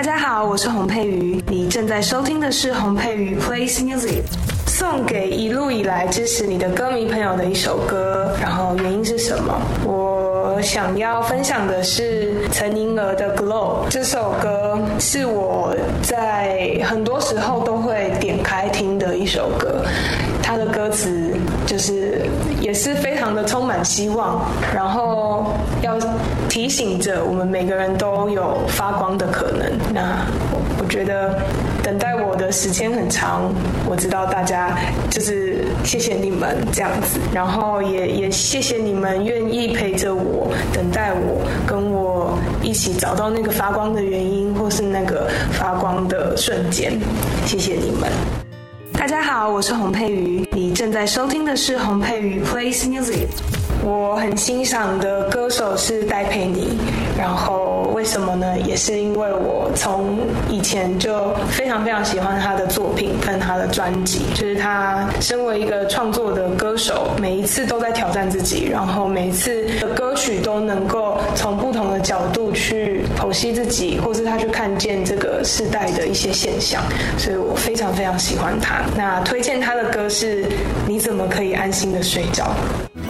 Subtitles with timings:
[0.00, 4.22] 大家好，我是洪佩瑜，你正在收听的是洪佩瑜 Plays Music，
[4.66, 8.34] 送给一路以来支持你的歌迷朋友的一首歌。
[8.40, 9.60] 然后原因是什么？
[9.84, 19.84] 我想要分享的是陈宁儿的《Glow》这首歌，是我在很多时候都会点开听的一首歌。
[20.42, 21.36] 它的歌词
[21.66, 22.22] 就是
[22.58, 25.29] 也是非常的充满希望，然后
[26.50, 29.70] 提醒着我们每个人都有发光的可能。
[29.94, 30.26] 那
[30.80, 31.38] 我觉得
[31.80, 33.54] 等待我的时间很长，
[33.88, 34.76] 我知道大家
[35.08, 46.98] 就是谢谢你们这样子，然后也也谢谢你们愿意陪着我，等待我，跟我一起找到那个发光的原因，或是那个发光的瞬间。
[47.46, 48.10] 谢谢你们。
[48.94, 53.28] 大家好，我是洪佩瑜，你正在收听的是洪佩瑜 Plays Music。
[53.82, 56.78] 我很欣赏的歌手是戴佩妮，
[57.18, 58.58] 然后为什么呢？
[58.60, 76.82] 也是因为我从以前就非常非常喜欢她的作品跟她的专辑，就是她身为一个创作的歌手，每一次都在挑战自己，然后每一次的歌曲都能够从不同的角度去剖析自己，或是他去看见这个时代的一些现象，
[77.16, 78.82] 所以我非常非常喜欢他。
[78.94, 80.44] 那推荐他的歌是
[80.86, 82.54] 《你怎么可以安心的睡着》。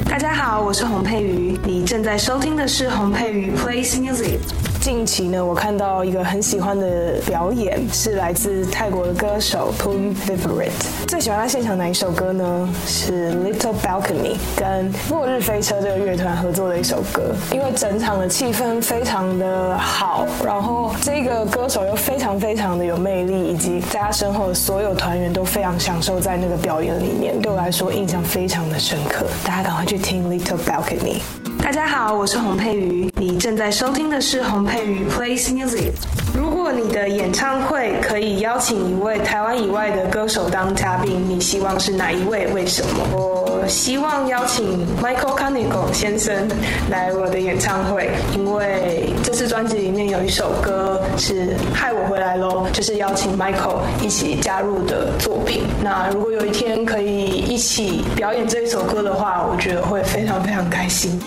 [0.08, 4.38] 大家好，我是洪佩瑜，你正在收听的是洪佩瑜 Plays Music。
[4.80, 10.70] 近期呢，我看到一个很喜欢的表演，是来自泰国的歌手 p u m Vivarit。
[11.06, 12.68] 最喜欢他现场哪一首歌呢？
[12.86, 17.34] 是 Little Balcony，跟落日飞车这个乐团合作的一首歌。
[17.52, 29.26] 因为整场的气氛非常的好，然后这个歌手又非常非常的有魅力，以及在他身后的所有团员都非常享受在那个表演里面，对我来说印象非常的深刻。
[29.44, 31.49] 大家赶快去听 Little Balcony。
[31.62, 35.92] 大家好，我是洪佩瑜，你正在收听的是洪佩瑜 Plays Music。
[36.34, 42.46] 如果你的演唱会可以邀请一位台湾以外的歌手当嘉宾，你希望是哪一位？
[42.48, 43.04] 为什么？
[43.12, 46.48] 我希望邀请 Michael c a n i g o 先生
[46.90, 55.62] 来我的演唱会，因为这次专辑里面有一首歌是《害我回来喽》，就是邀请 Michael 一起加入的作品。
[55.82, 61.20] 那如果有一天可以一起表演这一首歌的话，我觉得会非常非常开心。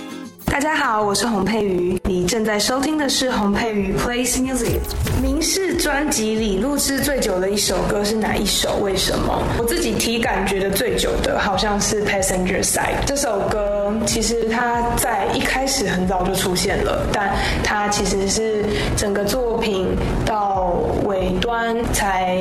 [0.54, 4.78] 大家好，我是洪佩瑜，你正在收听的是洪佩瑜 Plays Music。
[5.20, 8.76] 明视专辑里录制最久的一首歌是哪一首？
[8.76, 9.42] 为什么？
[9.58, 13.92] 我自己体感觉得最久的好像是 Passenger Side 这首歌。
[14.06, 18.64] 其实它在一开始很早就出现了，但它其实是
[18.96, 19.88] 整个作品
[20.24, 20.72] 到
[21.06, 22.38] 尾端才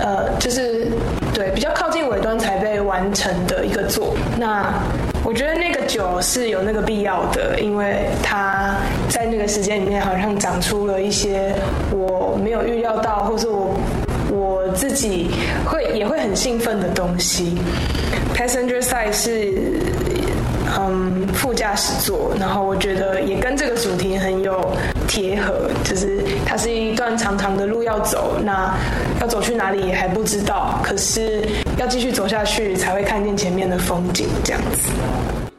[0.00, 0.88] 呃，就是
[1.34, 4.16] 对比较靠近尾端才被完成的一个作。
[4.36, 4.74] 那
[5.22, 8.74] 我觉得那个酒是有那个必要的，因为它
[9.08, 11.54] 在那个时间里面好像长出了一些
[11.92, 13.78] 我没有预料到，或是我
[14.32, 15.30] 我自己
[15.64, 17.56] 会也会很兴奋的东西。
[18.34, 19.52] Passenger Side 是
[20.76, 24.72] 嗯副驾驶座，然后我觉得也跟这个主题很有
[25.06, 28.74] 贴合，就是它是一长长的路要走，那
[29.20, 31.46] 要走去哪里还不知道，可是。
[31.78, 35.49] 要继续走下去，才会看见前面的风景，这样子。